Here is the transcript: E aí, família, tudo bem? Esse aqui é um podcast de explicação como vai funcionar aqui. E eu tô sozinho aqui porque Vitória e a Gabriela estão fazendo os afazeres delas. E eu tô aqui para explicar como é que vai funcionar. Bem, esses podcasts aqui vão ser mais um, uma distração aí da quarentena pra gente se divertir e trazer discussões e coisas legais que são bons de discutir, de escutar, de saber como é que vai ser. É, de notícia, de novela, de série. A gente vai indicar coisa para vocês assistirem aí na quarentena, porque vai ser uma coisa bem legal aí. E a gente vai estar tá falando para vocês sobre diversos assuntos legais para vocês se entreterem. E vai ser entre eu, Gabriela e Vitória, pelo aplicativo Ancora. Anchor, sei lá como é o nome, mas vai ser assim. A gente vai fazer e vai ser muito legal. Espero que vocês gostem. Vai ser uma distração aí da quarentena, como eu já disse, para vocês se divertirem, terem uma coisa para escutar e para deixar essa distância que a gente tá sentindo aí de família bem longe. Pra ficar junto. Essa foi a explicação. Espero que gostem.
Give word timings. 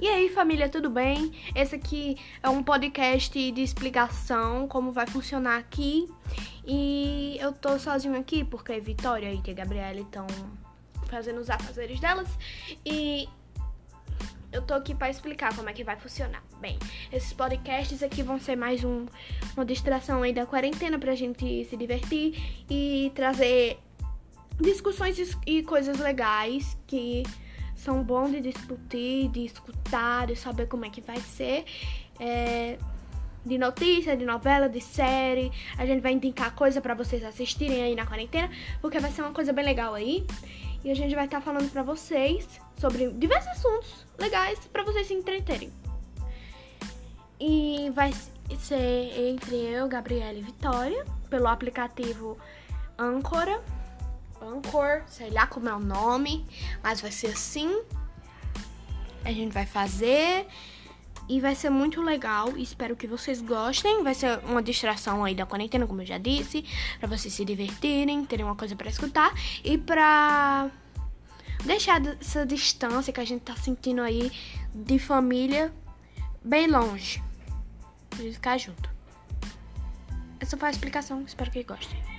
E 0.00 0.06
aí, 0.06 0.28
família, 0.28 0.68
tudo 0.68 0.88
bem? 0.88 1.32
Esse 1.56 1.74
aqui 1.74 2.16
é 2.40 2.48
um 2.48 2.62
podcast 2.62 3.50
de 3.50 3.60
explicação 3.60 4.68
como 4.68 4.92
vai 4.92 5.08
funcionar 5.08 5.58
aqui. 5.58 6.08
E 6.64 7.36
eu 7.40 7.52
tô 7.52 7.76
sozinho 7.80 8.16
aqui 8.16 8.44
porque 8.44 8.78
Vitória 8.78 9.32
e 9.32 9.50
a 9.50 9.54
Gabriela 9.54 9.98
estão 9.98 10.24
fazendo 11.06 11.40
os 11.40 11.50
afazeres 11.50 11.98
delas. 11.98 12.28
E 12.86 13.28
eu 14.52 14.62
tô 14.62 14.72
aqui 14.74 14.94
para 14.94 15.10
explicar 15.10 15.52
como 15.56 15.68
é 15.68 15.72
que 15.72 15.82
vai 15.82 15.96
funcionar. 15.96 16.44
Bem, 16.60 16.78
esses 17.12 17.32
podcasts 17.32 18.00
aqui 18.00 18.22
vão 18.22 18.38
ser 18.38 18.54
mais 18.54 18.84
um, 18.84 19.04
uma 19.56 19.64
distração 19.64 20.22
aí 20.22 20.32
da 20.32 20.46
quarentena 20.46 20.96
pra 20.96 21.16
gente 21.16 21.64
se 21.64 21.76
divertir 21.76 22.64
e 22.70 23.10
trazer 23.16 23.80
discussões 24.60 25.18
e 25.44 25.62
coisas 25.64 25.98
legais 25.98 26.78
que 26.86 27.24
são 27.78 28.02
bons 28.02 28.32
de 28.32 28.40
discutir, 28.40 29.28
de 29.28 29.44
escutar, 29.44 30.26
de 30.26 30.36
saber 30.36 30.66
como 30.66 30.84
é 30.84 30.90
que 30.90 31.00
vai 31.00 31.18
ser. 31.18 31.64
É, 32.18 32.76
de 33.46 33.56
notícia, 33.56 34.16
de 34.16 34.24
novela, 34.24 34.68
de 34.68 34.80
série. 34.80 35.50
A 35.78 35.86
gente 35.86 36.00
vai 36.00 36.12
indicar 36.12 36.54
coisa 36.54 36.80
para 36.80 36.94
vocês 36.94 37.24
assistirem 37.24 37.82
aí 37.82 37.94
na 37.94 38.04
quarentena, 38.04 38.50
porque 38.80 38.98
vai 38.98 39.10
ser 39.10 39.22
uma 39.22 39.32
coisa 39.32 39.52
bem 39.52 39.64
legal 39.64 39.94
aí. 39.94 40.26
E 40.84 40.90
a 40.90 40.94
gente 40.94 41.14
vai 41.14 41.24
estar 41.24 41.38
tá 41.38 41.44
falando 41.44 41.70
para 41.70 41.82
vocês 41.82 42.60
sobre 42.76 43.10
diversos 43.10 43.50
assuntos 43.52 44.06
legais 44.18 44.58
para 44.72 44.82
vocês 44.82 45.06
se 45.06 45.14
entreterem. 45.14 45.72
E 47.40 47.90
vai 47.94 48.12
ser 48.58 49.28
entre 49.30 49.54
eu, 49.54 49.88
Gabriela 49.88 50.36
e 50.36 50.42
Vitória, 50.42 51.04
pelo 51.30 51.46
aplicativo 51.46 52.36
Ancora. 52.98 53.62
Anchor, 54.68 55.02
sei 55.06 55.30
lá 55.30 55.46
como 55.46 55.68
é 55.68 55.74
o 55.74 55.80
nome, 55.80 56.46
mas 56.82 57.00
vai 57.00 57.10
ser 57.10 57.28
assim. 57.28 57.82
A 59.24 59.32
gente 59.32 59.52
vai 59.52 59.66
fazer 59.66 60.46
e 61.28 61.40
vai 61.40 61.54
ser 61.54 61.70
muito 61.70 62.00
legal. 62.00 62.56
Espero 62.56 62.96
que 62.96 63.06
vocês 63.06 63.40
gostem. 63.40 64.02
Vai 64.02 64.14
ser 64.14 64.38
uma 64.44 64.62
distração 64.62 65.24
aí 65.24 65.34
da 65.34 65.44
quarentena, 65.44 65.86
como 65.86 66.02
eu 66.02 66.06
já 66.06 66.18
disse, 66.18 66.64
para 66.98 67.08
vocês 67.08 67.34
se 67.34 67.44
divertirem, 67.44 68.24
terem 68.24 68.44
uma 68.44 68.56
coisa 68.56 68.74
para 68.74 68.88
escutar 68.88 69.32
e 69.62 69.76
para 69.76 70.70
deixar 71.64 72.00
essa 72.20 72.46
distância 72.46 73.12
que 73.12 73.20
a 73.20 73.24
gente 73.24 73.42
tá 73.42 73.56
sentindo 73.56 74.00
aí 74.00 74.32
de 74.74 74.98
família 74.98 75.72
bem 76.42 76.66
longe. 76.66 77.22
Pra 78.08 78.18
ficar 78.18 78.58
junto. 78.58 78.88
Essa 80.40 80.56
foi 80.56 80.68
a 80.68 80.70
explicação. 80.70 81.22
Espero 81.22 81.50
que 81.50 81.62
gostem. 81.62 82.17